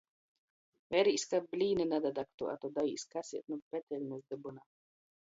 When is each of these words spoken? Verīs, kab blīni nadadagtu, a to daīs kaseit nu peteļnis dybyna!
Verīs, 0.95 1.25
kab 1.35 1.45
blīni 1.53 1.87
nadadagtu, 1.91 2.51
a 2.55 2.57
to 2.65 2.75
daīs 2.81 3.09
kaseit 3.15 3.57
nu 3.57 3.63
peteļnis 3.73 4.29
dybyna! 4.35 4.71